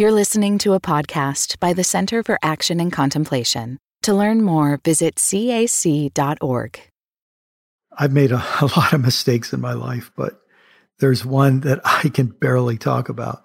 [0.00, 3.78] You're listening to a podcast by the Center for Action and Contemplation.
[4.02, 6.80] To learn more, visit cac.org.
[7.98, 10.40] I've made a, a, lot of mistakes in my life, but
[11.00, 13.42] there's one that I can barely talk about.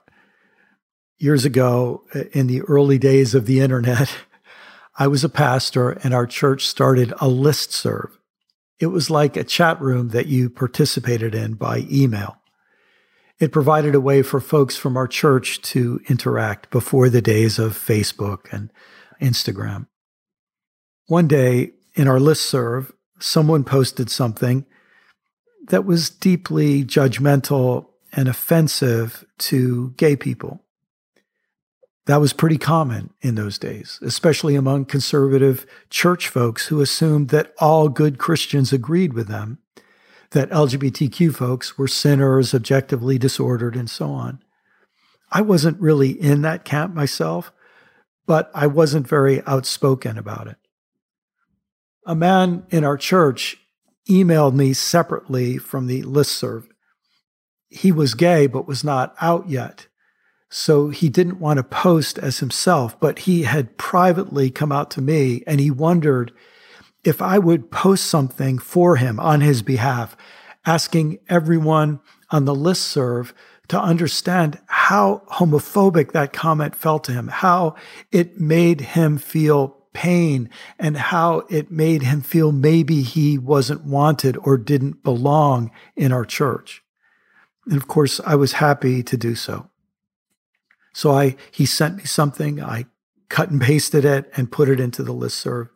[1.18, 4.16] Years ago, in the early days of the internet,
[5.00, 8.16] I was a pastor and our church started a list serve.
[8.80, 12.38] It was like a chat room that you participated in by email.
[13.40, 17.78] It provided a way for folks from our church to interact before the days of
[17.78, 18.72] Facebook and
[19.22, 19.88] Instagram.
[21.08, 24.66] One day in our list serve, someone posted something
[25.68, 30.62] that was deeply judgmental and offensive to gay people.
[32.06, 37.54] That was pretty common in those days, especially among conservative church folks who assumed that
[37.60, 39.60] all good Christians agreed with them,
[40.34, 44.44] that LGBTQ folks were sinners, objectively disordered, and so on.
[45.32, 47.52] I wasn't really in that camp myself,
[48.28, 50.58] but I wasn't very outspoken about it.
[52.06, 53.58] A man in our church
[54.10, 56.68] emailed me separately from the listserv.
[57.70, 59.88] He was gay, but was not out yet.
[60.50, 65.02] So he didn't want to post as himself, but he had privately come out to
[65.02, 66.32] me and he wondered
[67.04, 70.16] if I would post something for him on his behalf,
[70.66, 73.34] asking everyone on the list serve
[73.68, 77.76] to understand how homophobic that comment felt to him, how
[78.12, 84.38] it made him feel pain, and how it made him feel maybe he wasn't wanted
[84.38, 86.84] or didn't belong in our church.
[87.66, 89.70] And of course, I was happy to do so.
[90.94, 92.86] So I he sent me something, I
[93.30, 95.70] cut and pasted it and put it into the list serve.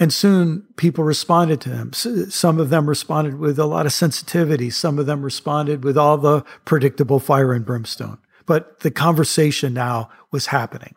[0.00, 1.92] And soon people responded to him.
[1.92, 4.70] Some of them responded with a lot of sensitivity.
[4.70, 8.18] Some of them responded with all the predictable fire and brimstone.
[8.46, 10.94] But the conversation now was happening.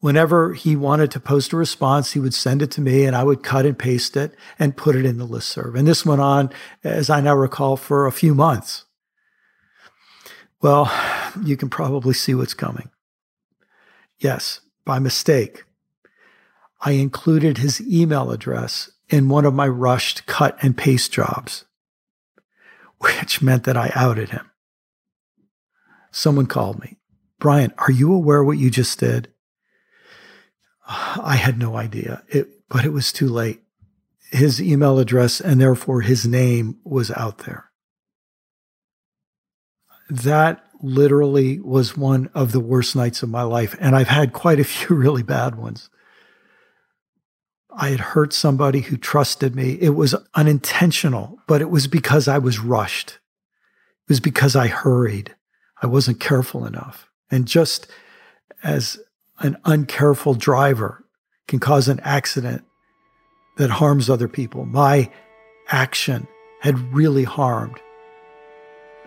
[0.00, 3.24] Whenever he wanted to post a response, he would send it to me and I
[3.24, 5.74] would cut and paste it and put it in the list serve.
[5.74, 6.50] And this went on,
[6.82, 8.84] as I now recall, for a few months.
[10.62, 10.90] Well,
[11.44, 12.90] you can probably see what's coming.
[14.18, 15.64] Yes, by mistake,
[16.80, 21.64] I included his email address in one of my rushed cut and paste jobs,
[22.98, 24.50] which meant that I outed him.
[26.10, 26.98] Someone called me.
[27.38, 29.28] Brian, are you aware what you just did?
[30.88, 33.62] I had no idea, it, but it was too late.
[34.30, 37.70] His email address and therefore his name was out there
[40.08, 43.76] that literally was one of the worst nights of my life.
[43.80, 45.90] And I've had quite a few really bad ones.
[47.76, 49.72] I had hurt somebody who trusted me.
[49.80, 53.10] It was unintentional, but it was because I was rushed.
[53.10, 55.34] It was because I hurried.
[55.82, 57.10] I wasn't careful enough.
[57.30, 57.86] And just
[58.62, 58.98] as
[59.40, 61.04] an uncareful driver
[61.46, 62.64] can cause an accident
[63.58, 65.10] that harms other people, my
[65.68, 66.26] action
[66.60, 67.78] had really harmed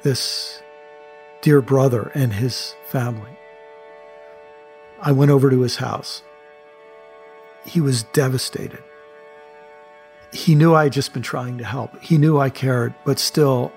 [0.03, 0.61] this
[1.41, 3.37] dear brother and his family.
[5.01, 6.21] I went over to his house.
[7.65, 8.83] He was devastated.
[10.31, 12.01] He knew I had just been trying to help.
[12.01, 13.71] He knew I cared, but still,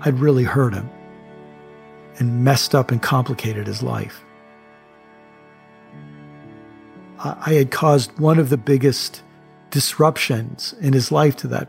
[0.00, 0.88] I'd really hurt him
[2.18, 4.22] and messed up and complicated his life.
[7.18, 9.22] I had caused one of the biggest
[9.70, 11.68] disruptions in his life to that.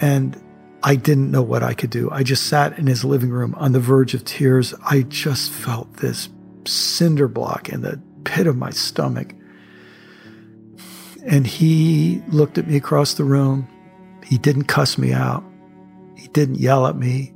[0.00, 0.40] And
[0.82, 2.10] I didn't know what I could do.
[2.10, 4.74] I just sat in his living room on the verge of tears.
[4.84, 6.28] I just felt this
[6.66, 9.34] cinder block in the pit of my stomach.
[11.26, 13.68] And he looked at me across the room.
[14.24, 15.44] He didn't cuss me out.
[16.16, 17.32] He didn't yell at me.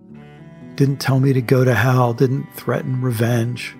[0.74, 2.12] Didn't tell me to go to hell.
[2.12, 3.76] Didn't threaten revenge.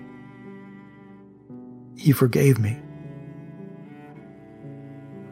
[1.95, 2.77] He forgave me.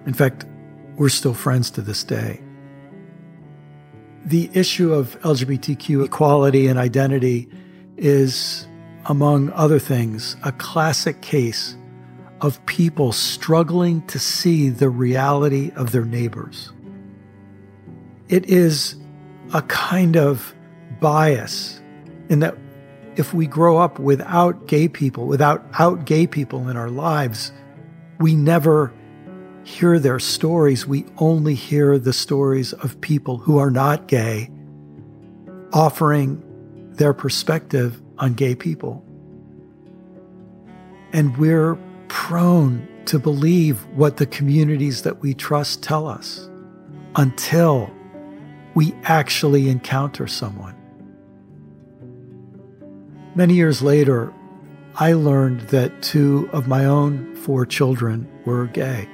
[0.05, 0.45] In fact,
[0.95, 2.41] we're still friends to this day
[4.27, 7.47] the issue of LGBTQ equality and identity
[7.95, 8.66] is,
[9.07, 11.75] among other things, a classic case
[12.41, 16.71] of people struggling to see the reality of their neighbors.
[18.29, 18.95] It is
[19.53, 20.53] a kind of
[20.99, 21.81] bias
[22.29, 22.55] in that
[23.15, 27.51] if we grow up without gay people, without out gay people in our lives,
[28.19, 28.93] we never
[29.63, 34.51] hear their stories, we only hear the stories of people who are not gay
[35.73, 36.43] offering
[36.93, 39.03] their perspective on gay people.
[41.17, 41.79] And we're
[42.09, 46.47] prone to believe what the communities that we trust tell us
[47.15, 47.91] until
[48.75, 50.75] we actually encounter someone.
[53.33, 54.31] Many years later,
[54.93, 59.09] I learned that two of my own four children were gay.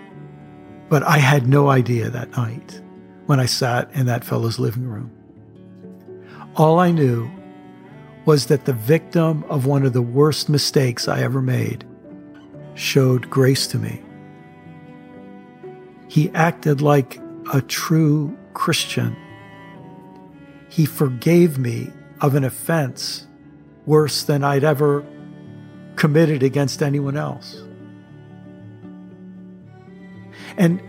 [0.89, 2.81] But I had no idea that night
[3.27, 5.09] when I sat in that fellow's living room.
[6.57, 7.31] All I knew
[8.25, 11.85] was that the victim of one of the worst mistakes I ever made
[12.75, 14.01] showed grace to me.
[16.07, 17.19] He acted like
[17.53, 19.15] a true Christian.
[20.69, 21.91] He forgave me
[22.21, 23.27] of an offense
[23.85, 25.05] worse than I'd ever
[25.95, 27.61] committed against anyone else.
[30.57, 30.81] And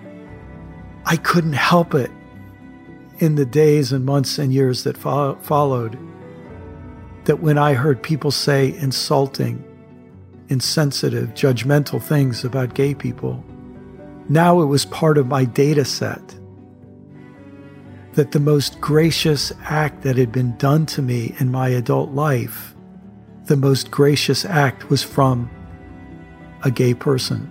[1.07, 2.11] I couldn't help it
[3.19, 5.99] in the days and months and years that fo- followed
[7.25, 9.65] that when I heard people say insulting,
[10.55, 13.45] insensitive, judgmental things about gay people,
[14.29, 16.23] now it was part of my data set
[18.13, 22.73] that the most gracious act that had been done to me in my adult life,
[23.47, 25.51] the most gracious act was from
[26.63, 27.51] a gay person.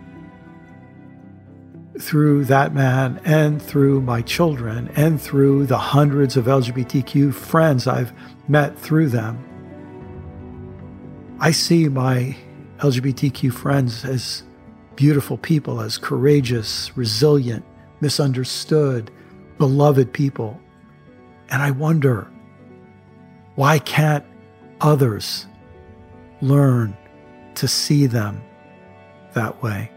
[2.00, 8.14] Through that man and through my children and through the hundreds of LGBTQ friends I've
[8.48, 9.36] met through them,
[11.42, 12.38] I see my
[12.80, 14.44] LGBTQ friends as
[14.96, 17.66] beautiful people, as courageous, resilient,
[18.02, 19.10] misunderstood,
[19.58, 20.60] beloved people.
[21.50, 22.30] And I wonder,
[23.56, 24.26] why can't
[24.82, 25.46] others
[26.42, 26.98] learn
[27.56, 28.42] to see them
[29.34, 29.92] that way?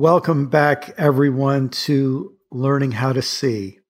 [0.00, 3.80] Welcome back, everyone, to Learning How to See.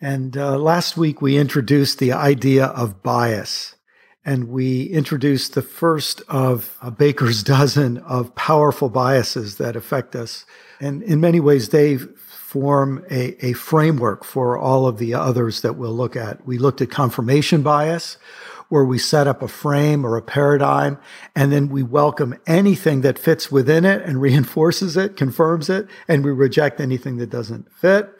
[0.00, 3.74] And uh, last week we introduced the idea of bias,
[4.24, 10.46] and we introduced the first of a baker's dozen of powerful biases that affect us.
[10.80, 15.76] And in many ways, they form a, a framework for all of the others that
[15.76, 16.46] we'll look at.
[16.46, 18.16] We looked at confirmation bias,
[18.68, 20.98] where we set up a frame or a paradigm
[21.34, 26.24] and then we welcome anything that fits within it and reinforces it, confirms it, and
[26.24, 28.10] we reject anything that doesn't fit.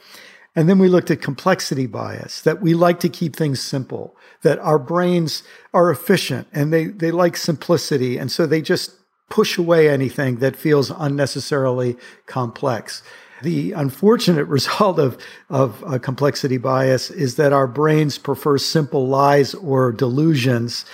[0.54, 4.58] And then we looked at complexity bias, that we like to keep things simple, that
[4.60, 5.42] our brains
[5.74, 8.16] are efficient and they, they like simplicity.
[8.16, 8.92] And so they just
[9.28, 11.96] push away anything that feels unnecessarily
[12.26, 13.02] complex.
[13.42, 15.18] The unfortunate result of,
[15.50, 20.84] of uh, complexity bias is that our brains prefer simple lies or delusions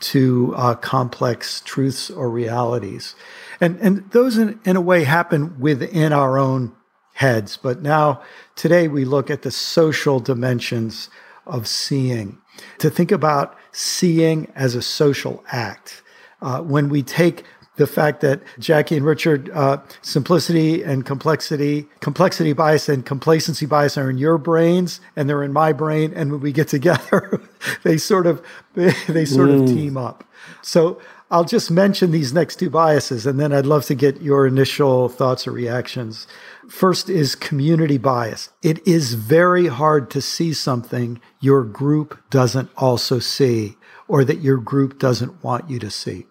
[0.00, 3.14] to uh, complex truths or realities.
[3.60, 6.72] And, and those, in, in a way, happen within our own
[7.14, 7.56] heads.
[7.56, 8.22] But now,
[8.54, 11.10] today, we look at the social dimensions
[11.46, 12.38] of seeing.
[12.78, 16.02] To think about seeing as a social act.
[16.40, 17.44] Uh, when we take
[17.78, 23.96] the fact that Jackie and Richard, uh, simplicity and complexity, complexity bias and complacency bias
[23.96, 26.12] are in your brains and they're in my brain.
[26.14, 27.40] And when we get together,
[27.84, 28.44] they sort of,
[28.74, 29.62] they sort mm.
[29.62, 30.24] of team up.
[30.60, 34.46] So I'll just mention these next two biases and then I'd love to get your
[34.46, 36.26] initial thoughts or reactions.
[36.68, 38.50] First is community bias.
[38.62, 43.76] It is very hard to see something your group doesn't also see
[44.08, 46.26] or that your group doesn't want you to see.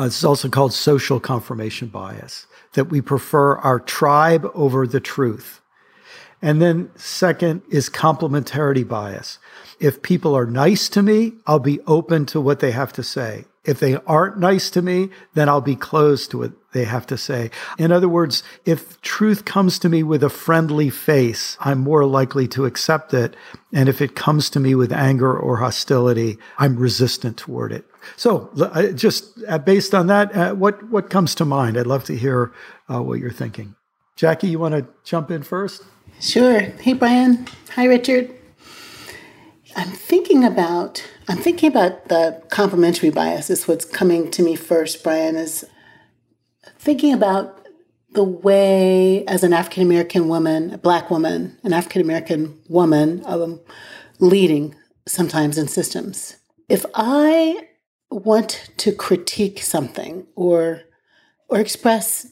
[0.00, 5.60] Uh, it's also called social confirmation bias, that we prefer our tribe over the truth.
[6.40, 9.38] And then, second is complementarity bias.
[9.78, 13.44] If people are nice to me, I'll be open to what they have to say.
[13.66, 17.18] If they aren't nice to me, then I'll be closed to what they have to
[17.18, 17.50] say.
[17.76, 22.48] In other words, if truth comes to me with a friendly face, I'm more likely
[22.48, 23.36] to accept it.
[23.70, 27.84] And if it comes to me with anger or hostility, I'm resistant toward it.
[28.16, 28.50] So,
[28.94, 31.76] just uh, based on that, uh, what what comes to mind?
[31.76, 32.52] I'd love to hear
[32.88, 33.76] uh, what you're thinking.
[34.16, 35.82] Jackie, you want to jump in first?
[36.20, 36.60] Sure.
[36.60, 37.46] Hey, Brian.
[37.74, 38.30] Hi, Richard.
[39.76, 43.50] I'm thinking about I'm thinking about the complementary bias.
[43.50, 45.36] Is what's coming to me first, Brian.
[45.36, 45.64] Is
[46.78, 47.60] thinking about
[48.12, 53.60] the way, as an African American woman, a Black woman, an African American woman, um,
[54.18, 54.74] leading
[55.06, 56.36] sometimes in systems.
[56.68, 57.68] If I
[58.10, 60.82] want to critique something or
[61.48, 62.26] or express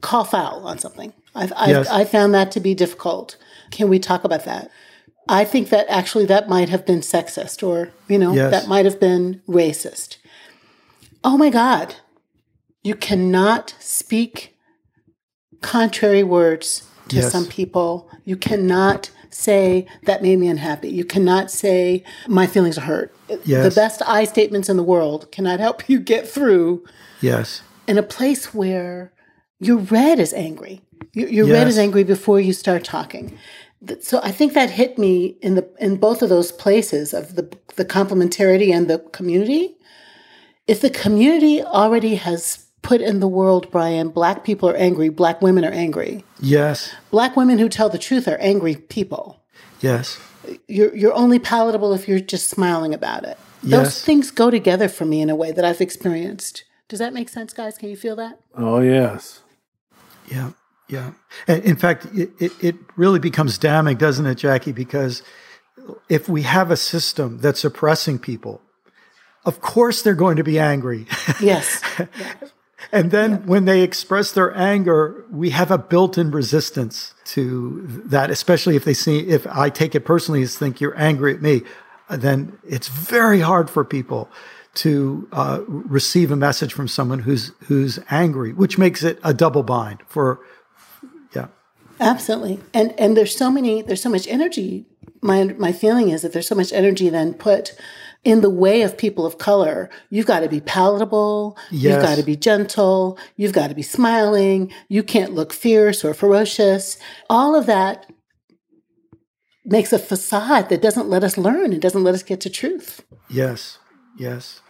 [0.00, 1.12] call foul on something.
[1.34, 1.52] I've.
[1.56, 3.36] I've, I found that to be difficult.
[3.70, 4.70] Can we talk about that?
[5.28, 8.50] I think that actually that might have been sexist or, you know, yes.
[8.50, 10.18] that might have been racist.
[11.22, 11.96] Oh my God.
[12.82, 14.56] You cannot speak
[15.62, 17.32] contrary words to yes.
[17.32, 18.10] some people.
[18.24, 20.88] You cannot say that made me unhappy.
[20.90, 23.14] You cannot say my feelings are hurt.
[23.44, 23.64] Yes.
[23.74, 26.84] The best I statements in the world cannot help you get through
[27.20, 27.62] Yes.
[27.86, 29.12] in a place where
[29.60, 30.82] you're read as angry.
[31.12, 31.74] You- You're read Yes.
[31.74, 33.36] as angry before you start talking.
[34.00, 37.48] So I think that hit me in the in both of those places of the
[37.76, 39.76] the complementarity and the community.
[40.66, 45.42] If the community already has put in the world, Brian, black people are angry, black
[45.42, 46.24] women are angry.
[46.38, 46.94] Yes.
[47.10, 49.42] Black women who tell the truth are angry people.
[49.80, 50.20] Yes.
[50.68, 53.36] You're you're only palatable if you're just smiling about it.
[53.62, 54.04] Those Yes.
[54.04, 56.64] things go together for me in a way that I've experienced.
[56.88, 57.78] Does that make sense, guys?
[57.78, 58.38] Can you feel that?
[58.54, 59.40] Oh, yes.
[60.30, 60.50] Yeah,
[60.88, 61.12] yeah.
[61.48, 64.72] And in fact, it, it, it really becomes damning, doesn't it, Jackie?
[64.72, 65.22] Because
[66.10, 68.60] if we have a system that's oppressing people,
[69.46, 71.06] of course they're going to be angry.
[71.40, 71.82] Yes.
[72.92, 78.76] and then when they express their anger, we have a built-in resistance to that, especially
[78.76, 81.62] if they see, if I take it personally as think you're angry at me,
[82.10, 84.30] then it's very hard for people
[84.74, 89.62] to uh, receive a message from someone who's who's angry, which makes it a double
[89.62, 90.40] bind for,
[91.34, 91.46] yeah.
[92.00, 92.60] Absolutely.
[92.72, 94.86] And and there's so many there's so much energy.
[95.22, 97.74] My my feeling is that there's so much energy then put
[98.24, 99.90] in the way of people of color.
[100.10, 101.82] You've got to be palatable, yes.
[101.92, 106.14] you've got to be gentle, you've got to be smiling, you can't look fierce or
[106.14, 106.98] ferocious.
[107.28, 108.10] All of that
[109.64, 113.04] makes a facade that doesn't let us learn, and doesn't let us get to truth.
[113.28, 113.78] Yes,
[114.18, 114.60] yes,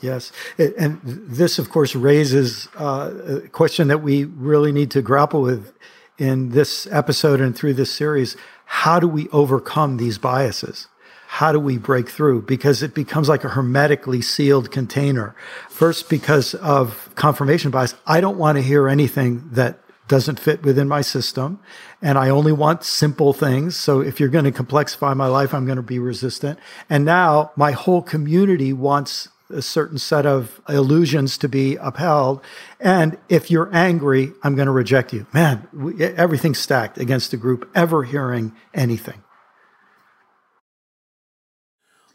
[0.00, 0.32] yes.
[0.58, 3.12] And this, of course, raises uh,
[3.44, 5.72] a question that we really need to grapple with
[6.18, 8.36] in this episode and through this series.
[8.64, 10.88] How do we overcome these biases?
[11.32, 12.42] How do we break through?
[12.42, 15.34] Because it becomes like a hermetically sealed container.
[15.70, 20.88] First, because of confirmation bias, I don't want to hear anything that doesn't fit within
[20.88, 21.58] my system.
[22.02, 23.76] And I only want simple things.
[23.76, 26.58] So if you're going to complexify my life, I'm going to be resistant.
[26.90, 32.42] And now my whole community wants a certain set of illusions to be upheld.
[32.78, 35.26] And if you're angry, I'm going to reject you.
[35.32, 35.66] Man,
[35.98, 39.22] everything's stacked against the group ever hearing anything.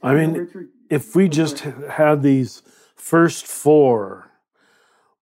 [0.07, 2.63] I mean, if we just had these
[2.95, 4.31] first four,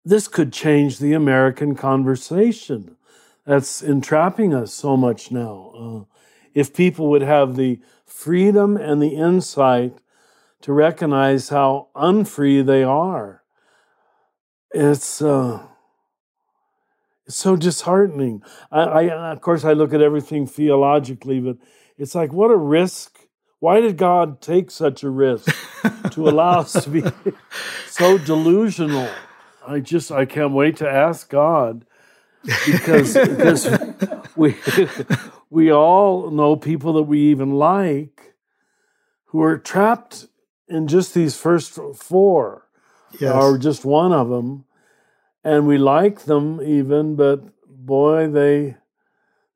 [0.03, 2.97] this could change the American conversation
[3.45, 5.71] that's entrapping us so much now.
[5.77, 6.15] Uh,
[6.55, 9.99] if people would have the freedom and the insight
[10.61, 13.43] to recognize how unfree they are,
[14.71, 15.61] it's uh,
[17.27, 18.41] it's so disheartening.
[18.71, 21.57] I, I, of course, I look at everything theologically, but
[21.99, 23.10] it's like, what a risk.
[23.61, 25.55] Why did God take such a risk
[26.13, 27.03] to allow us to be
[27.87, 29.07] so delusional?
[29.65, 31.85] I just, I can't wait to ask God
[32.65, 33.69] because, because
[34.35, 34.57] we,
[35.51, 38.33] we all know people that we even like
[39.25, 40.25] who are trapped
[40.67, 42.67] in just these first four
[43.19, 43.33] Yes.
[43.35, 44.63] or just one of them,
[45.43, 48.77] and we like them even, but boy, they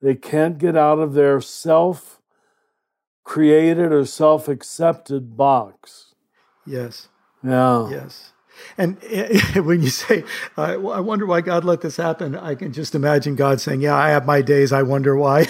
[0.02, 2.15] they can't get out of their self
[3.36, 6.16] created or self accepted box.
[6.66, 7.10] yes.
[7.44, 7.90] Yeah.
[7.90, 8.32] Yes.
[8.78, 8.98] And
[9.66, 10.24] when you say,
[10.58, 14.10] I wonder why God let this happen, I can just imagine God saying, Yeah, I
[14.10, 14.72] have my days.
[14.72, 15.40] I wonder why.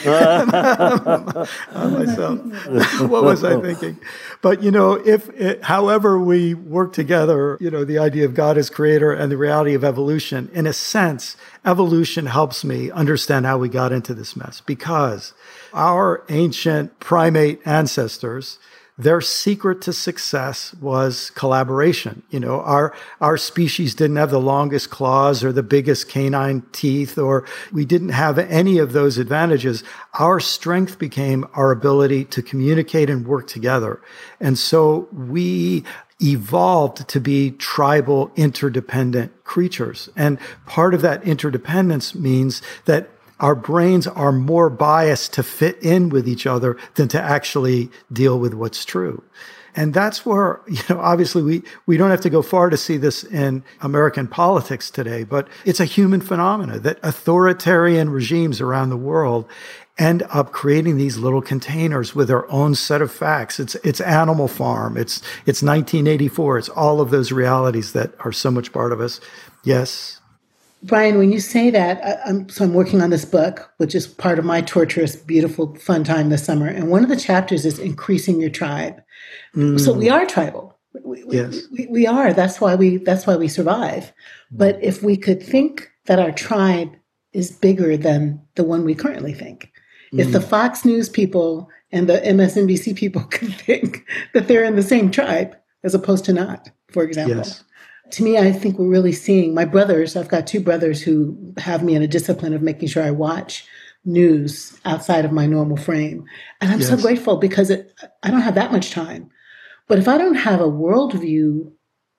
[1.73, 2.39] Myself.
[3.01, 3.99] what was I thinking?
[4.41, 8.57] But, you know, if, it, however, we work together, you know, the idea of God
[8.57, 13.57] as creator and the reality of evolution, in a sense, evolution helps me understand how
[13.57, 15.33] we got into this mess because
[15.73, 18.59] our ancient primate ancestors,
[18.97, 22.23] their secret to success was collaboration.
[22.29, 27.17] You know, our our species didn't have the longest claws or the biggest canine teeth,
[27.17, 29.83] or we didn't have any of those advantages.
[30.13, 34.01] Our strength became our ability to communicate and work together.
[34.39, 35.83] And so we
[36.21, 40.07] evolved to be tribal interdependent creatures.
[40.15, 43.09] And part of that interdependence means that
[43.39, 48.39] our brains are more biased to fit in with each other than to actually deal
[48.39, 49.23] with what's true.
[49.75, 52.97] And that's where, you know, obviously we, we don't have to go far to see
[52.97, 58.97] this in American politics today, but it's a human phenomena that authoritarian regimes around the
[58.97, 59.45] world
[59.97, 63.59] end up creating these little containers with their own set of facts.
[63.59, 64.97] It's, it's Animal Farm.
[64.97, 66.57] It's, it's 1984.
[66.57, 69.21] It's all of those realities that are so much part of us.
[69.63, 70.19] Yes.
[70.83, 74.07] Brian, when you say that, I, I'm, so I'm working on this book, which is
[74.07, 76.67] part of my torturous, beautiful, fun time this summer.
[76.67, 79.01] And one of the chapters is increasing your tribe.
[79.77, 80.77] So we are tribal.
[81.03, 81.61] We, Yes.
[81.71, 82.33] we, we are.
[82.33, 82.97] That's why we.
[82.97, 84.13] That's why we survive.
[84.51, 86.91] But if we could think that our tribe
[87.33, 89.71] is bigger than the one we currently think,
[90.15, 90.19] Mm.
[90.19, 90.47] If the mm.
[90.47, 95.55] Fox News people and the MSNBC people could think that they're in the same tribe
[95.83, 97.37] as opposed to not, for example.
[97.37, 97.63] Yes.
[98.11, 100.15] To me, I think we're really seeing my brothers.
[100.15, 103.67] I've got two brothers who have me in a discipline of making sure I watch
[104.05, 106.25] news outside of my normal frame.
[106.61, 106.89] And I'm yes.
[106.89, 109.29] so grateful because it, I don't have that much time.
[109.87, 111.71] But if I don't have a worldview,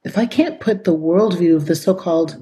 [0.05, 2.37] if I can't put the worldview of the so called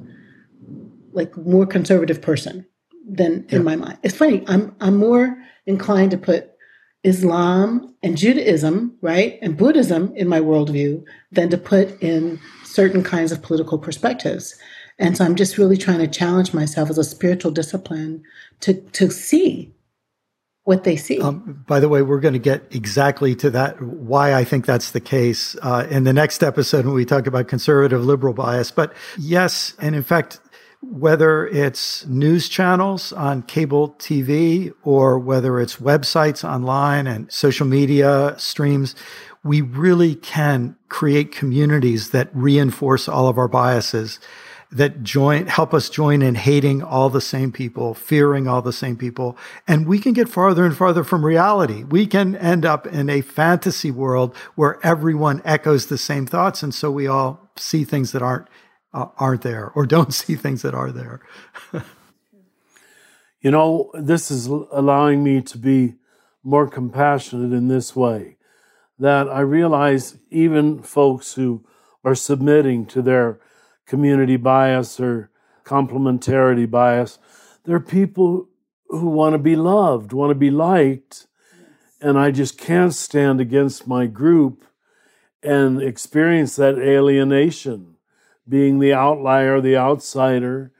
[1.13, 2.67] like more conservative person
[3.07, 3.57] than yeah.
[3.57, 3.99] in my mind.
[4.03, 4.45] It's funny.
[4.49, 6.51] I'm I'm more inclined to put
[7.05, 13.31] Islam and Judaism, right, and Buddhism in my worldview than to put in certain kinds
[13.31, 14.59] of political perspectives.
[14.99, 18.23] And so I'm just really trying to challenge myself as a spiritual discipline
[18.61, 19.75] to to see
[20.65, 21.21] what they see.
[21.21, 24.93] Um, by the way, we're going to get exactly to that, why I think that's
[24.93, 28.71] the case uh, in the next episode when we talk about conservative liberal bias.
[28.71, 30.41] But yes, and in fact,
[30.91, 38.35] whether it's news channels on cable TV or whether it's websites online and social media
[38.39, 38.95] streams,
[39.43, 44.19] we really can create communities that reinforce all of our biases
[44.75, 48.97] that join help us join in hating all the same people fearing all the same
[48.97, 49.37] people.
[49.69, 51.85] And we can get farther and farther from reality.
[51.85, 56.63] We can end up in a fantasy world where everyone echoes the same thoughts.
[56.63, 58.49] And so we all see things that aren't
[58.95, 61.21] uh, aren't there or don't see things that are there.
[63.41, 65.97] you know, this is allowing me to be
[66.43, 68.37] more compassionate in this way
[68.99, 71.67] that I realize even folks who
[72.05, 73.41] are submitting to their
[73.87, 75.31] community bias or
[75.65, 77.19] complementarity bias,
[77.65, 78.49] they're people
[78.89, 81.27] who want to be loved, want to be liked,
[82.01, 84.65] and I just can't stand against my group
[85.43, 87.94] and experience that alienation
[88.49, 90.73] being the outlier, the outsider.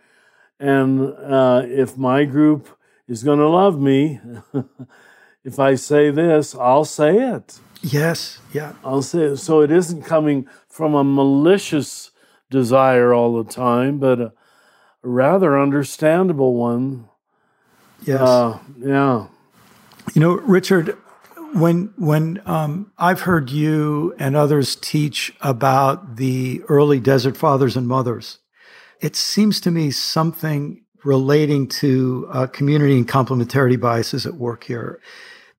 [0.59, 2.69] And uh, if my group
[3.09, 4.21] is going to love me,
[5.45, 7.61] if I say this, I'll say it.
[7.83, 8.73] Yes, yeah.
[8.83, 9.37] I'll say it.
[9.37, 12.13] So it isn't coming from a malicious
[12.51, 14.33] desire all the time, but a, a
[15.03, 17.09] rather understandable one.
[18.03, 18.21] Yes.
[18.21, 19.27] Uh, yeah.
[20.15, 20.97] You know, Richard,
[21.55, 27.87] when when um, I've heard you and others teach about the early desert fathers and
[27.87, 28.39] mothers,
[29.01, 35.01] it seems to me something relating to uh, community and complementarity biases at work here.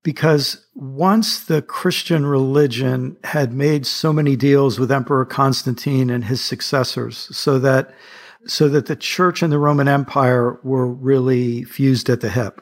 [0.02, 6.40] Because once the Christian religion had made so many deals with Emperor Constantine and his
[6.40, 7.92] successors, so that
[8.46, 12.60] so that the church and the Roman Empire were really fused at the hip.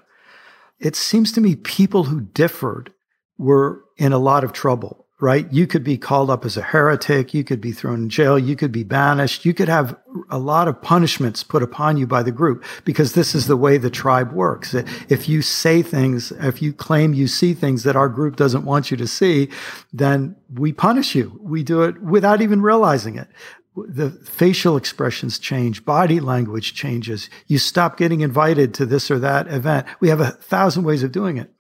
[0.78, 2.93] It seems to me people who differed
[3.38, 5.50] were in a lot of trouble, right?
[5.52, 7.34] You could be called up as a heretic.
[7.34, 8.38] You could be thrown in jail.
[8.38, 9.44] You could be banished.
[9.44, 9.96] You could have
[10.30, 13.76] a lot of punishments put upon you by the group because this is the way
[13.78, 14.74] the tribe works.
[15.08, 18.90] If you say things, if you claim you see things that our group doesn't want
[18.90, 19.48] you to see,
[19.92, 21.38] then we punish you.
[21.42, 23.28] We do it without even realizing it
[23.76, 27.28] the facial expressions change, body language changes.
[27.46, 29.86] You stop getting invited to this or that event.
[30.00, 31.50] We have a thousand ways of doing it.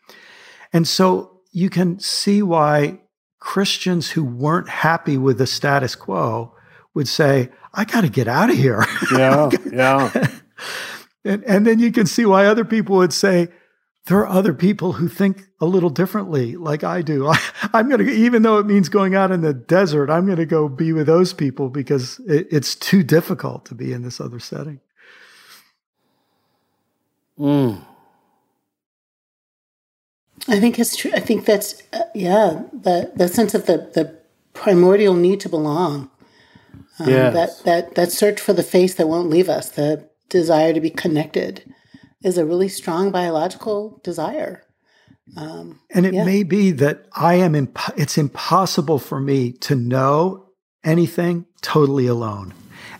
[0.72, 2.98] And so you can see why
[3.38, 6.52] Christians who weren't happy with the status quo
[6.94, 8.84] would say, I got to get out of here.
[9.12, 10.28] Yeah, yeah.
[11.24, 13.48] and, and then you can see why other people would say,
[14.06, 17.28] there are other people who think a little differently, like I do.
[17.28, 17.38] I,
[17.72, 20.46] am going to, even though it means going out in the desert, I'm going to
[20.46, 24.40] go be with those people because it, it's too difficult to be in this other
[24.40, 24.80] setting.
[27.38, 27.80] Mm.
[30.48, 31.10] I think it's true.
[31.14, 34.18] I think that's uh, yeah, the the sense of the the
[34.52, 36.10] primordial need to belong.
[36.98, 37.34] Um, yes.
[37.34, 40.90] That that that search for the face that won't leave us, the desire to be
[40.90, 41.74] connected,
[42.22, 44.64] is a really strong biological desire.
[45.36, 46.24] Um, and it yeah.
[46.24, 47.54] may be that I am.
[47.54, 50.50] Imp- it's impossible for me to know
[50.84, 52.52] anything totally alone.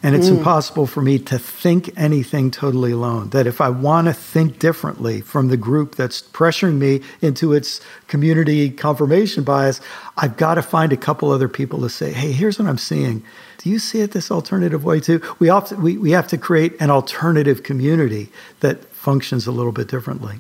[0.04, 0.36] And it's mm.
[0.36, 3.30] impossible for me to think anything totally alone.
[3.30, 7.80] That if I want to think differently from the group that's pressuring me into its
[8.06, 9.80] community confirmation bias,
[10.18, 13.24] I've got to find a couple other people to say, hey, here's what I'm seeing.
[13.56, 15.22] Do you see it this alternative way too?
[15.38, 18.28] We, often, we, we have to create an alternative community
[18.60, 20.38] that functions a little bit differently.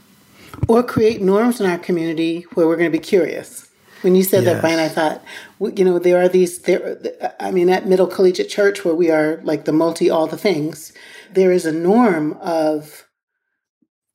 [0.68, 3.70] Or create norms in our community where we're going to be curious.
[4.04, 4.52] When you said yes.
[4.52, 5.24] that, Brian, I thought,
[5.58, 6.98] you know, there are these, there,
[7.40, 10.92] I mean, at Middle Collegiate Church, where we are like the multi all the things,
[11.32, 13.06] there is a norm of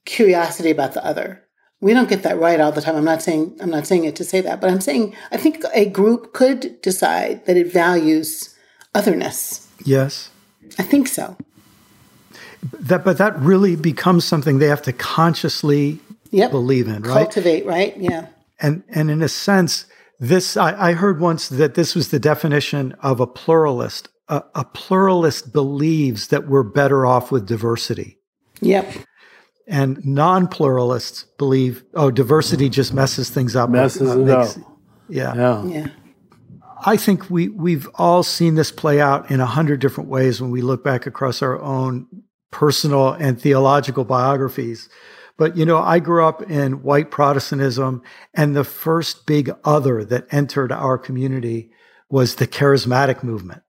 [0.05, 1.43] curiosity about the other.
[1.81, 2.95] We don't get that right all the time.
[2.95, 5.63] I'm not saying I'm not saying it to say that, but I'm saying I think
[5.73, 8.55] a group could decide that it values
[8.93, 9.67] otherness.
[9.85, 10.29] Yes.
[10.77, 11.37] I think so.
[12.73, 15.99] That, but that really becomes something they have to consciously
[16.31, 16.51] yep.
[16.51, 17.13] believe in, right?
[17.13, 17.95] Cultivate, right?
[17.97, 18.27] Yeah.
[18.59, 19.85] And and in a sense,
[20.19, 24.09] this I, I heard once that this was the definition of a pluralist.
[24.27, 28.19] A, a pluralist believes that we're better off with diversity.
[28.61, 28.93] Yep.
[29.67, 33.69] And non-pluralists believe, oh, diversity just messes things up.
[33.69, 34.63] Messes uh, it makes, up.
[35.09, 35.35] Yeah.
[35.35, 35.65] Yeah.
[35.65, 35.87] Yeah.
[36.85, 40.49] I think we we've all seen this play out in a hundred different ways when
[40.49, 42.07] we look back across our own
[42.51, 44.89] personal and theological biographies.
[45.39, 50.27] But you know, I grew up in white Protestantism, and the first big other that
[50.31, 51.71] entered our community
[52.09, 53.63] was the charismatic movement,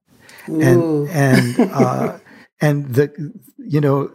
[0.49, 0.61] Ooh.
[0.61, 2.19] and and uh,
[2.61, 4.11] and the you know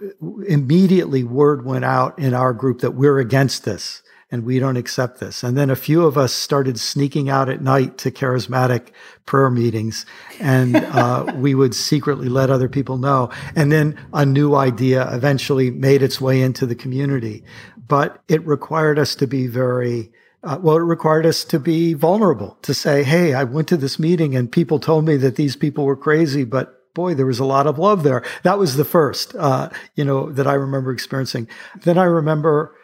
[0.46, 5.20] immediately word went out in our group that we're against this and we don't accept
[5.20, 5.44] this.
[5.44, 8.90] And then a few of us started sneaking out at night to charismatic
[9.26, 10.06] prayer meetings,
[10.40, 13.30] and uh, we would secretly let other people know.
[13.56, 17.44] And then a new idea eventually made its way into the community.
[17.88, 20.12] But it required us to be very
[20.46, 23.98] uh, well, it required us to be vulnerable to say, Hey, I went to this
[23.98, 27.46] meeting and people told me that these people were crazy, but boy, there was a
[27.46, 28.24] lot of love there.
[28.44, 31.48] That was the first, uh, you know, that I remember experiencing.
[31.82, 32.76] Then I remember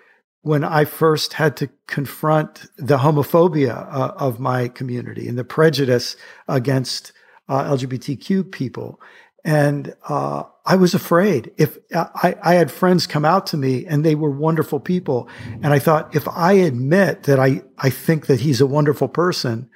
[0.41, 6.15] when I first had to confront the homophobia uh, of my community and the prejudice
[6.47, 7.11] against
[7.47, 8.99] uh, LGBTQ people.
[9.43, 11.51] And uh, I was afraid.
[11.57, 15.27] If I, I, had friends come out to me and they were wonderful people,
[15.63, 19.67] and I thought if I admit that I I think that he's a wonderful person,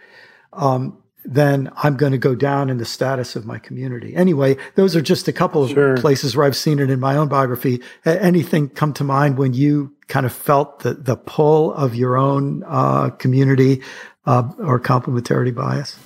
[0.53, 4.15] um, then I'm going to go down in the status of my community.
[4.15, 5.97] Anyway, those are just a couple of sure.
[5.97, 7.81] places where I've seen it in my own biography.
[8.05, 12.63] Anything come to mind when you kind of felt the, the pull of your own
[12.67, 13.81] uh, community
[14.25, 15.97] uh, or complementarity bias?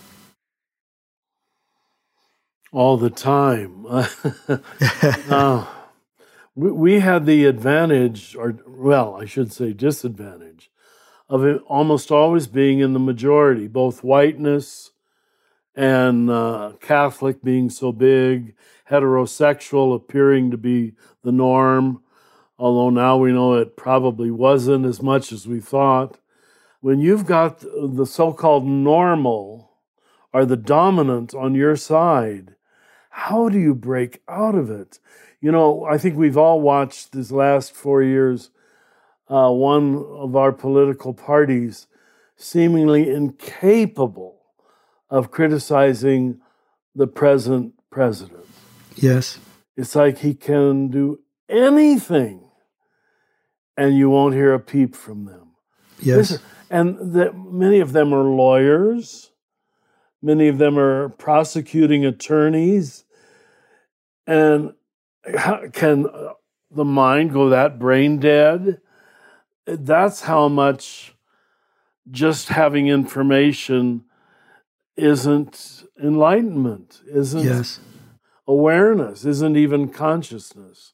[2.72, 3.86] All the time.
[5.30, 5.66] uh,
[6.56, 10.70] we, we had the advantage, or well, I should say disadvantage,
[11.28, 14.92] of it almost always being in the majority, both whiteness
[15.76, 18.56] and uh, Catholic being so big,
[18.90, 22.02] heterosexual appearing to be the norm,
[22.58, 26.18] although now we know it probably wasn't as much as we thought.
[26.82, 29.72] When you've got the so called normal
[30.34, 32.56] or the dominant on your side,
[33.10, 35.00] how do you break out of it?
[35.42, 38.52] You know, I think we've all watched these last four years
[39.30, 41.88] uh, one of our political parties
[42.36, 44.39] seemingly incapable
[45.10, 46.40] of criticizing
[46.96, 48.46] the present president.
[48.96, 49.40] Yes.
[49.76, 52.50] It's like he can do anything
[53.78, 55.52] and you won't hear a peep from them.
[56.02, 56.40] Yes.
[56.70, 59.32] And that many of them are lawyers,
[60.22, 63.06] many of them are prosecuting attorneys.
[64.28, 64.74] And
[65.74, 66.34] can uh,
[66.70, 68.82] the mind go that brain dead?
[69.66, 71.16] That's how much
[72.12, 74.04] just having information
[75.00, 77.80] isn't enlightenment, isn't yes.
[78.48, 80.94] awareness, isn't even consciousness.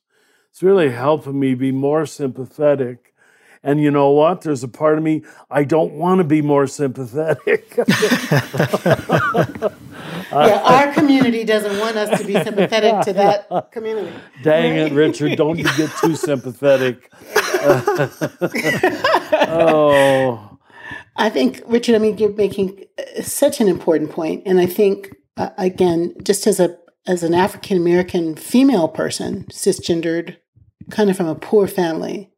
[0.52, 3.14] It's really helping me be more sympathetic.
[3.62, 4.42] And you know what?
[4.42, 7.76] There's a part of me, I don't want to be more sympathetic.
[10.32, 14.16] yeah, our community doesn't want us to be sympathetic to that community.
[14.44, 17.12] Dang it, Richard, don't you get too sympathetic.
[19.50, 20.55] oh.
[21.16, 25.16] I think, Richard, I mean, you're making uh, such an important point, and I think,
[25.38, 30.38] uh, again, just as a as an African American female person, cisgendered,
[30.90, 32.32] kind of from a poor family,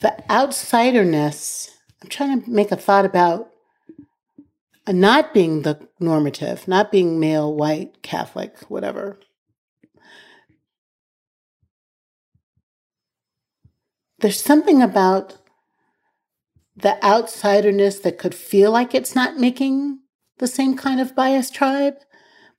[0.00, 1.70] the outsiderness.
[2.02, 3.50] I'm trying to make a thought about
[4.88, 9.18] not being the normative, not being male, white, Catholic, whatever.
[14.20, 15.36] There's something about
[16.80, 19.98] the outsiderness that could feel like it's not making
[20.38, 21.96] the same kind of bias tribe,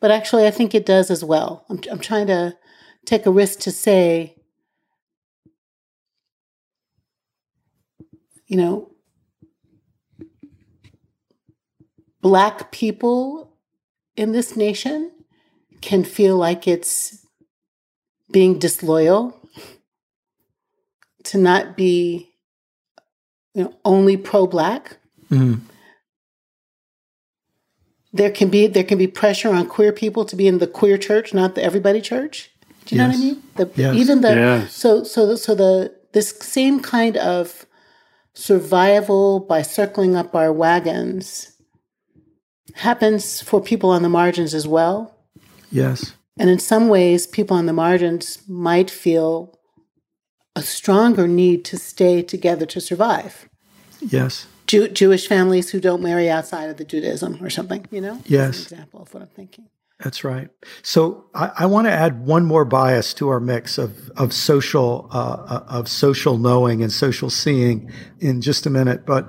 [0.02, 1.66] but actually I think it does as well.
[1.70, 2.58] I'm, I'm trying to
[3.06, 4.36] take a risk to say,
[8.46, 8.92] you know,
[12.22, 13.56] black people
[14.18, 15.12] in this nation
[15.82, 17.26] can feel like it's
[18.32, 19.40] being disloyal
[21.24, 22.29] to not be
[23.60, 24.98] you know, only pro-black.
[25.30, 25.60] Mm.
[28.14, 30.98] There can be there can be pressure on queer people to be in the queer
[30.98, 32.52] church, not the everybody church.
[32.86, 33.08] Do you yes.
[33.08, 33.44] know what I mean?
[33.56, 33.96] The, yes.
[33.98, 34.74] Even the yes.
[34.74, 37.66] so so so the this same kind of
[38.34, 41.52] survival by circling up our wagons
[42.76, 45.14] happens for people on the margins as well.
[45.70, 46.14] Yes.
[46.38, 49.60] And in some ways, people on the margins might feel
[50.56, 53.49] a stronger need to stay together to survive.
[54.02, 54.48] Yes.
[54.68, 58.22] Jew- Jewish families who don't marry outside of the Judaism or something, you know?
[58.26, 58.64] Yes.
[58.64, 59.66] Example of what I'm thinking.
[60.00, 60.50] That's right.
[60.82, 65.10] So I, I want to add one more bias to our mix of of social
[65.12, 69.06] uh, uh, of social knowing and social seeing in just a minute.
[69.06, 69.28] But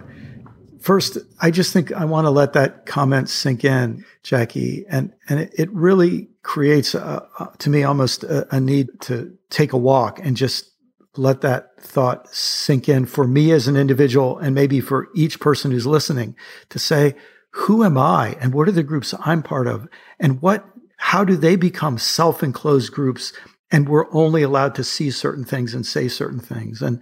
[0.80, 5.40] first, I just think I want to let that comment sink in, Jackie, and and
[5.40, 9.76] it, it really creates a, a, to me almost a, a need to take a
[9.76, 10.69] walk and just
[11.16, 15.70] let that thought sink in for me as an individual and maybe for each person
[15.70, 16.36] who's listening
[16.68, 17.14] to say
[17.52, 20.64] who am I and what are the groups I'm part of and what
[20.98, 23.32] how do they become self-enclosed groups
[23.72, 27.00] and we're only allowed to see certain things and say certain things and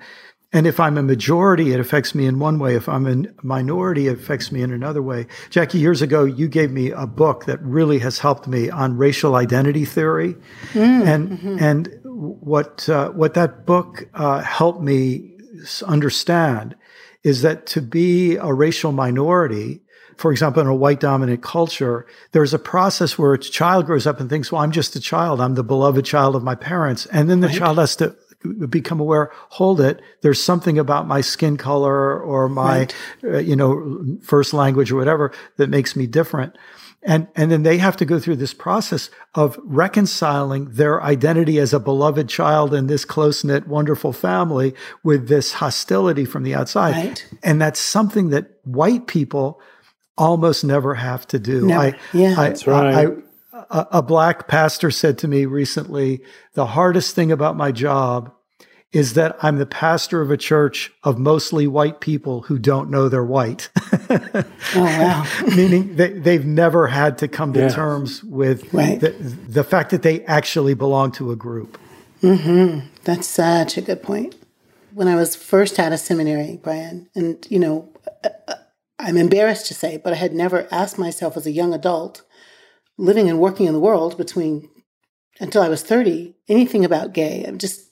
[0.51, 2.75] and if I'm a majority, it affects me in one way.
[2.75, 5.27] If I'm a minority, it affects me in another way.
[5.51, 9.35] Jackie, years ago, you gave me a book that really has helped me on racial
[9.35, 10.37] identity theory,
[10.73, 11.57] mm, and mm-hmm.
[11.61, 15.37] and what uh, what that book uh, helped me
[15.87, 16.75] understand
[17.23, 19.81] is that to be a racial minority
[20.19, 24.19] for example, in a white dominant culture, there's a process where a child grows up
[24.19, 25.41] and thinks, well, I'm just a child.
[25.41, 27.07] I'm the beloved child of my parents.
[27.07, 27.57] And then the right.
[27.57, 28.17] child has to
[28.69, 30.01] become aware, hold it.
[30.23, 32.95] There's something about my skin color or my, right.
[33.25, 36.57] uh, you know, first language or whatever that makes me different.
[37.09, 41.73] And, and then they have to go through this process of reconciling their identity as
[41.73, 46.95] a beloved child in this close knit, wonderful family with this hostility from the outside.
[46.95, 47.27] Right.
[47.43, 49.59] And that's something that white people
[50.19, 51.69] almost never have to do.
[51.69, 51.81] Never.
[51.81, 52.95] I, yeah, I, that's right.
[52.95, 53.07] I,
[53.71, 56.21] a, a black pastor said to me recently,
[56.53, 58.35] the hardest thing about my job
[58.93, 63.09] is that I'm the pastor of a church of mostly white people who don't know
[63.09, 63.69] they're white.
[64.11, 64.45] oh,
[64.77, 65.27] wow.
[65.57, 67.69] Meaning they, they've never had to come to yeah.
[67.69, 68.99] terms with right.
[68.99, 71.79] the, the fact that they actually belong to a group.
[72.23, 72.87] Mm-hmm.
[73.05, 74.35] That's such a good point.
[74.95, 77.93] When I was first out of seminary, Brian, and, you know,
[78.25, 78.55] uh, uh,
[78.99, 82.23] I'm embarrassed to say, but I had never asked myself as a young adult,
[82.97, 84.69] living and working in the world between
[85.41, 87.45] until I was 30, anything about gay.
[87.47, 87.88] I'm just,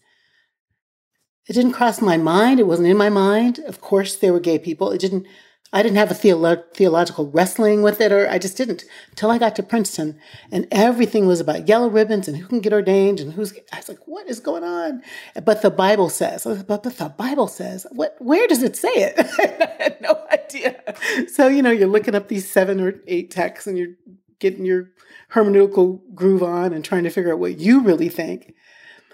[1.47, 2.59] it didn't cross my mind.
[2.59, 3.61] It wasn't in my mind.
[3.61, 4.91] Of course, there were gay people.
[4.91, 5.27] It didn't,
[5.73, 9.39] I didn't have a theolo- theological wrestling with it, or I just didn't until I
[9.39, 10.19] got to Princeton,
[10.51, 13.53] and everything was about yellow ribbons and who can get ordained and who's.
[13.73, 15.03] I was like, "What is going on?"
[15.45, 18.17] But the Bible says, uh, but, but the Bible says, what?
[18.19, 19.15] Where does it say it?
[19.19, 20.83] I had no idea.
[21.29, 23.95] So you know, you're looking up these seven or eight texts, and you're
[24.39, 24.91] getting your
[25.33, 28.55] hermeneutical groove on and trying to figure out what you really think.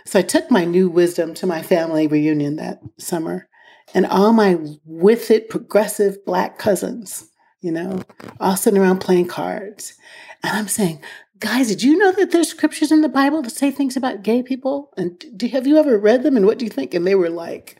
[0.04, 3.48] So I took my new wisdom to my family reunion that summer
[3.94, 7.28] and all my with it progressive black cousins,
[7.60, 8.02] you know,
[8.40, 9.94] all sitting around playing cards.
[10.42, 11.00] And I'm saying,
[11.38, 14.42] guys, did you know that there's scriptures in the Bible that say things about gay
[14.42, 14.92] people?
[14.96, 16.36] And do, have you ever read them?
[16.36, 16.94] And what do you think?
[16.94, 17.76] And they were like,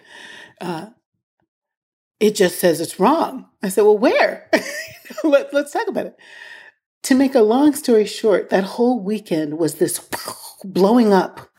[0.61, 0.87] uh,
[2.21, 3.47] it just says it's wrong.
[3.63, 4.49] I said, well, where?
[5.25, 6.17] Let, let's talk about it.
[7.05, 9.99] To make a long story short, that whole weekend was this
[10.65, 11.52] blowing up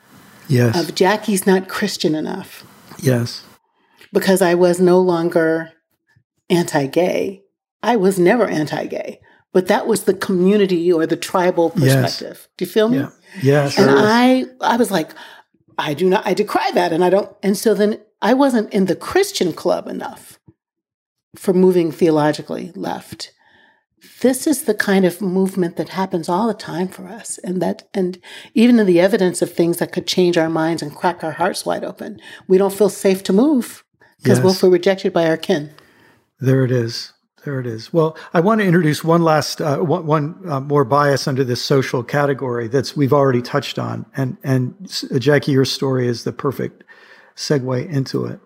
[0.48, 0.80] yes.
[0.80, 2.64] of Jackie's not Christian enough.
[3.00, 3.44] Yes
[4.14, 5.74] because I was no longer
[6.50, 7.42] anti gay.
[7.82, 9.20] I was never anti gay,
[9.52, 12.38] but that was the community or the tribal perspective.
[12.40, 12.48] Yes.
[12.56, 13.00] Do you feel me?
[13.00, 13.10] Yeah.
[13.42, 13.78] Yes.
[13.78, 15.12] And I, I was like,
[15.78, 16.94] I do not, I decry that.
[16.94, 20.40] And I don't, and so then I wasn't in the Christian club enough
[21.36, 23.33] for moving theologically left.
[24.22, 27.38] This is the kind of movement that happens all the time for us.
[27.40, 28.20] And that, and
[28.54, 31.66] even in the evidence of things that could change our minds and crack our hearts
[31.66, 33.84] wide open, we don't feel safe to move
[34.18, 34.44] because yes.
[34.44, 35.72] we'll feel rejected by our kin.
[36.40, 37.14] There it is.
[37.44, 37.92] There it is.
[37.92, 41.62] Well, I want to introduce one last, uh, one, one uh, more bias under this
[41.62, 44.74] social category that's we've already touched on, and and
[45.14, 46.86] uh, Jackie, your story is the perfect
[47.36, 48.40] segue into it,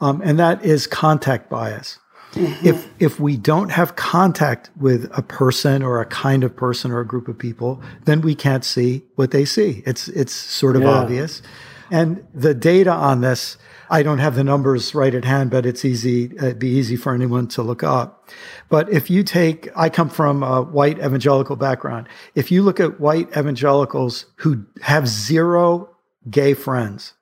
[0.00, 1.98] um, and that is contact bias.
[2.38, 2.66] Mm-hmm.
[2.66, 7.00] If if we don't have contact with a person or a kind of person or
[7.00, 9.82] a group of people, then we can't see what they see.
[9.86, 10.88] It's it's sort of yeah.
[10.90, 11.42] obvious,
[11.90, 13.58] and the data on this
[13.90, 16.24] I don't have the numbers right at hand, but it's easy.
[16.36, 18.28] It'd be easy for anyone to look up.
[18.68, 22.08] But if you take, I come from a white evangelical background.
[22.34, 25.96] If you look at white evangelicals who have zero
[26.28, 27.14] gay friends,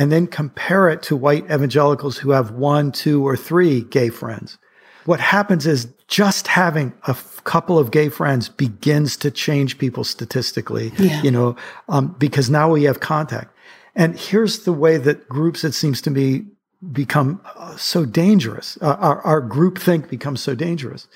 [0.00, 4.56] and then compare it to white evangelicals who have one, two, or three gay friends,
[5.04, 10.02] what happens is just having a f- couple of gay friends begins to change people
[10.02, 11.20] statistically, yeah.
[11.20, 11.54] you know,
[11.90, 13.54] um, because now we have contact.
[13.94, 16.46] And here's the way that groups, it seems to me,
[16.92, 18.78] become uh, so dangerous.
[18.80, 21.08] Uh, our, our group think becomes so dangerous.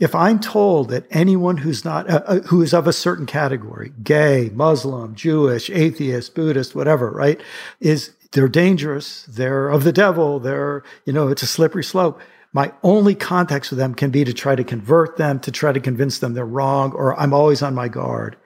[0.00, 3.92] If I'm told that anyone who's not, uh, uh, who is of a certain category,
[4.02, 7.40] gay, Muslim, Jewish, atheist, Buddhist, whatever, right,
[7.78, 12.20] is they're dangerous, they're of the devil, they're, you know, it's a slippery slope.
[12.52, 15.80] My only contacts with them can be to try to convert them, to try to
[15.80, 18.36] convince them they're wrong, or I'm always on my guard.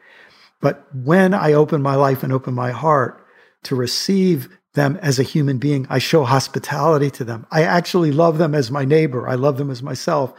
[0.60, 3.24] But when I open my life and open my heart
[3.64, 7.46] to receive them as a human being, I show hospitality to them.
[7.50, 9.28] I actually love them as my neighbor.
[9.28, 10.34] I love them as myself.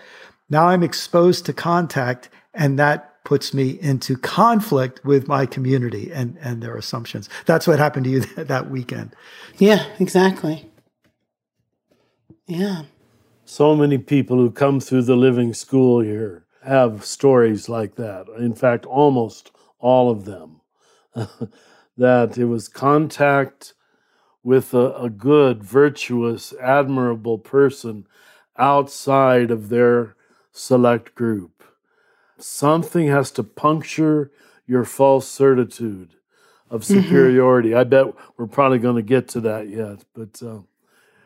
[0.50, 6.38] Now I'm exposed to contact, and that puts me into conflict with my community and,
[6.42, 7.30] and their assumptions.
[7.46, 9.16] That's what happened to you that weekend.
[9.58, 10.70] Yeah, exactly.
[12.48, 12.84] Yeah.
[13.46, 18.28] So many people who come through the living school here have stories like that.
[18.38, 20.62] In fact, almost all of them.
[21.98, 23.74] that it was contact
[24.42, 28.08] with a, a, good, virtuous, admirable person
[28.58, 30.16] outside of their
[30.52, 31.64] select group.
[32.38, 34.32] Something has to puncture
[34.66, 36.16] your false certitude
[36.70, 37.02] of mm-hmm.
[37.02, 37.70] superiority.
[37.70, 37.80] Mm-hmm.
[37.80, 38.06] I bet
[38.38, 40.60] we're probably going to get to that yet, but uh,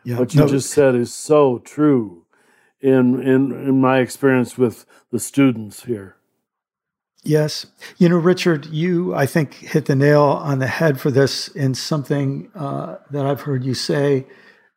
[0.04, 2.24] yeah, what you no, just said is so true
[2.80, 6.16] in, in in my experience with the students here.
[7.22, 7.66] Yes.
[7.96, 11.74] You know, Richard, you, I think, hit the nail on the head for this in
[11.74, 14.26] something uh, that I've heard you say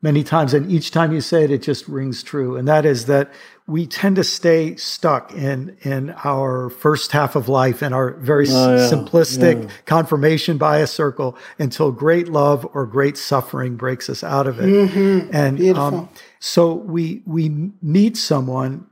[0.01, 0.53] many times.
[0.53, 2.55] And each time you say it, it just rings true.
[2.55, 3.31] And that is that
[3.65, 8.45] we tend to stay stuck in, in our first half of life in our very
[8.49, 8.89] oh, yeah.
[8.89, 9.69] simplistic yeah.
[9.85, 14.67] confirmation bias circle until great love or great suffering breaks us out of it.
[14.67, 15.35] Mm-hmm.
[15.35, 18.87] And um, so we, we meet someone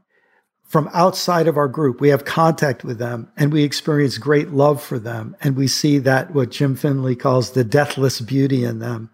[0.64, 2.02] from outside of our group.
[2.02, 5.38] We have contact with them and we experience great love for them.
[5.40, 9.12] And we see that what Jim Finley calls the deathless beauty in them.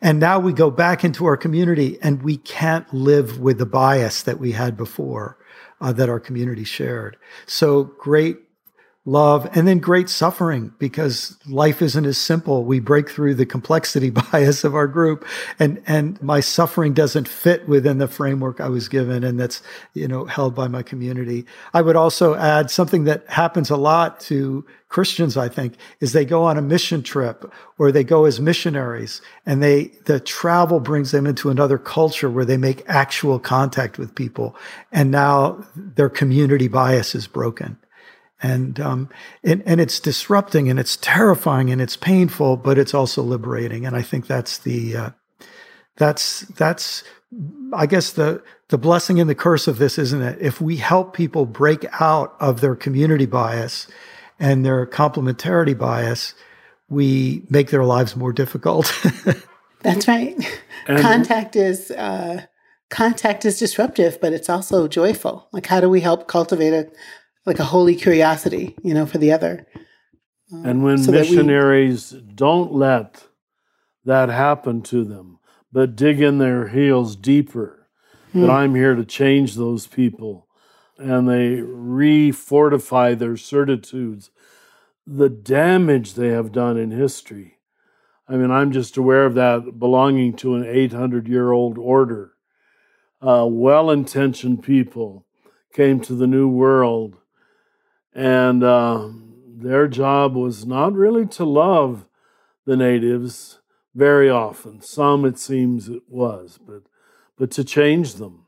[0.00, 4.22] And now we go back into our community and we can't live with the bias
[4.22, 5.36] that we had before
[5.80, 7.16] uh, that our community shared.
[7.46, 8.38] So great
[9.08, 12.64] love, and then great suffering because life isn't as simple.
[12.64, 15.26] We break through the complexity bias of our group
[15.58, 19.62] and, and my suffering doesn't fit within the framework I was given and that's,
[19.94, 21.46] you know, held by my community.
[21.72, 26.24] I would also add something that happens a lot to Christians, I think, is they
[26.26, 31.12] go on a mission trip or they go as missionaries and they, the travel brings
[31.12, 34.54] them into another culture where they make actual contact with people.
[34.92, 37.78] And now their community bias is broken
[38.42, 39.08] and um,
[39.42, 43.84] and, and it's disrupting and it's terrifying and it's painful, but it's also liberating.
[43.84, 45.10] And I think that's the uh,
[45.96, 47.02] that's that's
[47.72, 50.38] I guess the the blessing and the curse of this, isn't it?
[50.40, 53.88] If we help people break out of their community bias
[54.38, 56.34] and their complementarity bias,
[56.88, 58.92] we make their lives more difficult.
[59.82, 60.36] that's right.
[60.86, 61.90] And contact is.
[61.90, 62.46] Uh,
[62.90, 65.48] contact is disruptive, but it's also joyful.
[65.52, 66.90] Like, how do we help cultivate a,
[67.46, 69.66] like a holy curiosity, you know, for the other.
[70.52, 73.24] Um, and when so missionaries we, don't let
[74.04, 75.38] that happen to them,
[75.72, 77.88] but dig in their heels deeper,
[78.32, 78.42] hmm.
[78.42, 80.46] that I'm here to change those people,
[80.96, 84.30] and they re-fortify their certitudes,
[85.06, 87.58] the damage they have done in history.
[88.28, 92.32] I mean, I'm just aware of that belonging to an 800 year old order.
[93.20, 95.26] Uh, well intentioned people
[95.72, 97.16] came to the New World
[98.18, 99.10] and uh,
[99.46, 102.04] their job was not really to love
[102.66, 103.60] the natives
[103.94, 104.82] very often.
[104.82, 106.82] Some, it seems, it was, but
[107.36, 108.46] but to change them.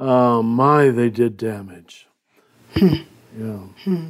[0.00, 2.08] uh, my, they did damage.
[2.76, 3.60] yeah.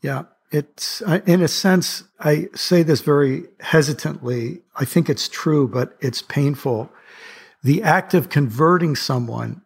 [0.00, 0.22] Yeah.
[0.52, 4.60] It's, in a sense, I say this very hesitantly.
[4.76, 6.88] I think it's true, but it's painful.
[7.64, 9.62] The act of converting someone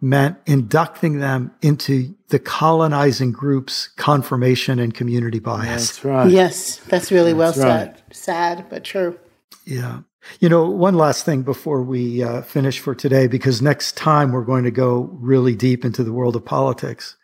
[0.00, 5.86] meant inducting them into the colonizing group's confirmation and community bias.
[5.86, 6.30] That's right.
[6.30, 7.96] Yes, that's really that's well right.
[7.96, 8.02] said.
[8.14, 9.18] Sad, but true.
[9.64, 10.00] Yeah.
[10.40, 14.44] You know, one last thing before we uh, finish for today, because next time we're
[14.44, 17.16] going to go really deep into the world of politics.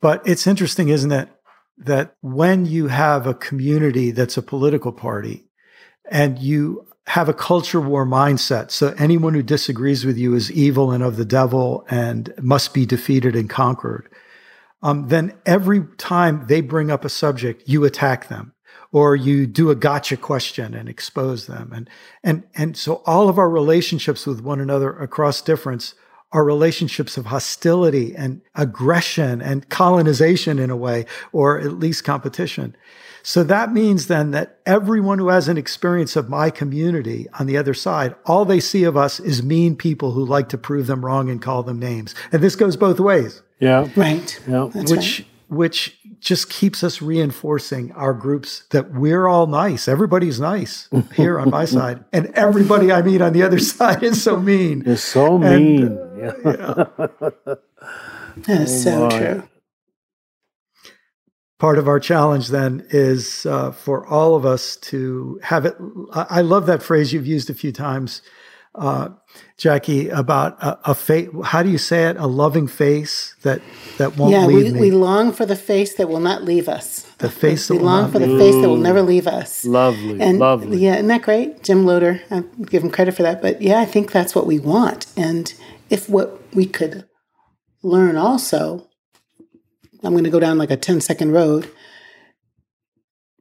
[0.00, 1.28] But it's interesting, isn't it,
[1.78, 5.44] that when you have a community that's a political party
[6.10, 8.70] and you have a culture war mindset.
[8.70, 12.86] So anyone who disagrees with you is evil and of the devil and must be
[12.86, 14.08] defeated and conquered.
[14.82, 18.52] Um, then every time they bring up a subject, you attack them
[18.92, 21.72] or you do a gotcha question and expose them.
[21.74, 21.88] And,
[22.22, 25.94] and, and so all of our relationships with one another across difference
[26.30, 32.76] are relationships of hostility and aggression and colonization in a way, or at least competition.
[33.22, 37.56] So that means then that everyone who has an experience of my community on the
[37.56, 41.04] other side, all they see of us is mean people who like to prove them
[41.04, 42.14] wrong and call them names.
[42.32, 43.42] And this goes both ways.
[43.58, 43.88] Yeah.
[43.94, 44.40] Right.
[44.48, 44.70] Yeah.
[44.74, 45.28] That's which right.
[45.48, 49.88] which just keeps us reinforcing our groups that we're all nice.
[49.88, 54.22] Everybody's nice here on my side, and everybody I meet on the other side is
[54.22, 54.84] so mean.
[54.86, 55.82] It's so mean.
[55.82, 56.86] And, uh,
[57.46, 57.54] yeah.
[58.46, 59.48] That is oh so true.
[61.62, 65.76] Part of our challenge then is uh, for all of us to have it.
[66.12, 68.20] I love that phrase you've used a few times
[68.74, 69.10] uh,
[69.58, 71.28] Jacqui, about a, a face.
[71.44, 72.16] How do you say it?
[72.16, 73.60] A loving face that
[73.98, 74.80] that won't yeah, leave we, me.
[74.80, 77.02] we long for the face that will not leave us.
[77.18, 79.64] The face we that long for the face that will never leave us.
[79.64, 80.78] Lovely, and lovely.
[80.78, 82.22] Yeah, isn't that great, Jim Loder?
[82.30, 83.42] I give him credit for that.
[83.42, 85.06] But yeah, I think that's what we want.
[85.16, 85.52] And
[85.90, 87.06] if what we could
[87.82, 88.88] learn also,
[90.02, 91.70] I'm going to go down like a 10 second road.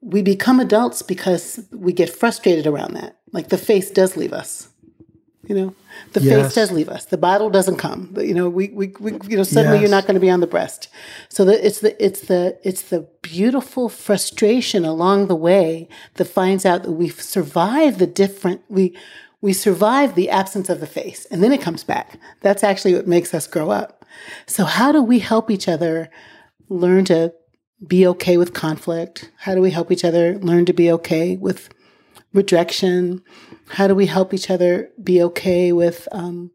[0.01, 3.17] We become adults because we get frustrated around that.
[3.31, 4.71] Like the face does leave us
[5.51, 5.75] you know,
[6.13, 6.45] the yes.
[6.45, 7.05] face does leave us.
[7.05, 8.09] The bottle doesn't come.
[8.11, 9.81] But, you know, we, we, we you know, suddenly yes.
[9.81, 10.87] you're not going to be on the breast.
[11.29, 16.65] So the, it's the it's the it's the beautiful frustration along the way that finds
[16.65, 18.95] out that we've survived the different we
[19.41, 22.19] we survive the absence of the face, and then it comes back.
[22.41, 24.05] That's actually what makes us grow up.
[24.45, 26.09] So how do we help each other
[26.71, 27.33] learn to
[27.85, 29.29] be okay with conflict?
[29.37, 31.69] How do we help each other learn to be okay with
[32.33, 33.21] rejection?
[33.67, 36.51] How do we help each other be okay with, um,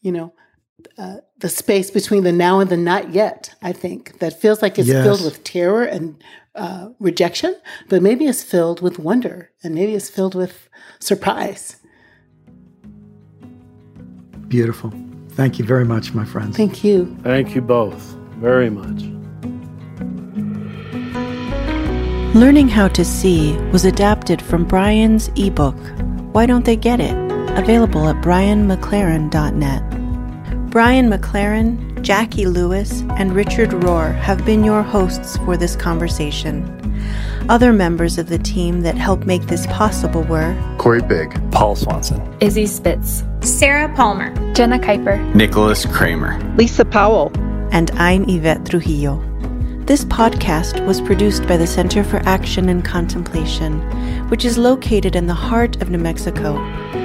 [0.00, 0.32] you know,
[0.96, 3.54] uh, the space between the now and the not yet?
[3.62, 5.04] I think that feels like it's yes.
[5.04, 6.22] filled with terror and
[6.54, 7.56] uh, rejection,
[7.88, 10.68] but maybe it's filled with wonder and maybe it's filled with
[11.00, 11.76] surprise.
[14.48, 14.92] Beautiful.
[15.30, 16.56] Thank you very much, my friends.
[16.56, 17.16] Thank you.
[17.22, 19.02] Thank you both very much.
[22.34, 25.76] Learning How to See was adapted from Brian's ebook,
[26.32, 27.16] Why Don't They Get It?
[27.58, 30.70] available at brianmclaren.net.
[30.70, 36.76] Brian McLaren, Jacqui Lewis, and Richard Rohr have been your hosts for this conversation.
[37.48, 42.22] Other members of the team that helped make this possible were Corey Big, Paul Swanson,
[42.40, 47.32] Izzy Spitz, Sarah Palmer, Jenna Kuiper, Nicholas Kramer, Lisa Powell,
[47.72, 49.18] and I'm Yvette Trujillo.
[49.86, 53.80] This podcast was produced by the Center for Action and Contemplation,
[54.28, 56.54] which is located in the heart of New Mexico,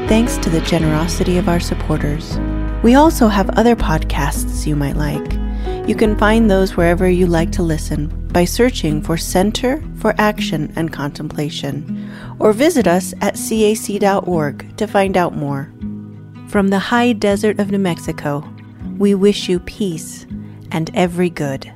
[0.07, 2.38] thanks to the generosity of our supporters.
[2.84, 5.34] We also have other podcasts you might like.
[5.88, 10.74] You can find those wherever you like to listen by searching for Center for Action
[10.76, 15.72] and Contemplation, or visit us at cac.org to find out more.
[16.47, 18.47] From the high desert of New Mexico,
[18.97, 20.26] we wish you peace
[20.72, 21.72] and every good.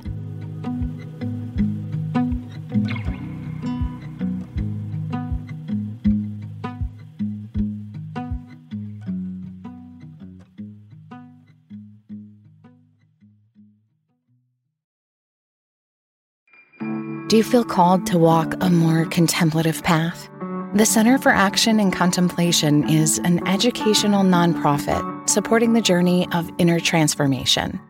[17.30, 20.28] Do you feel called to walk a more contemplative path?
[20.74, 26.80] The Center for Action and Contemplation is an educational nonprofit supporting the journey of inner
[26.80, 27.80] transformation.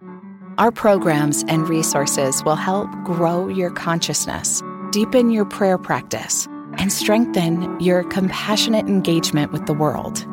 [0.61, 6.46] Our programs and resources will help grow your consciousness, deepen your prayer practice,
[6.76, 10.26] and strengthen your compassionate engagement with the world.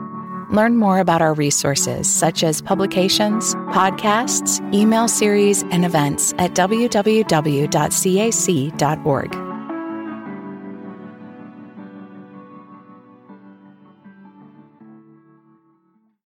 [0.51, 6.97] Learn more about our resources, such as publications, podcasts, email series, and events at www.cac.org.